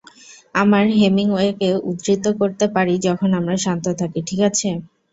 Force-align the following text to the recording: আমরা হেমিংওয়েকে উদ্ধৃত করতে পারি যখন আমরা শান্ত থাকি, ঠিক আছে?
আমরা 0.55 0.79
হেমিংওয়েকে 0.95 1.69
উদ্ধৃত 1.89 2.25
করতে 2.39 2.65
পারি 2.75 2.93
যখন 3.07 3.29
আমরা 3.39 3.55
শান্ত 3.65 3.85
থাকি, 3.99 4.19
ঠিক 4.27 4.39
আছে? 4.49 4.69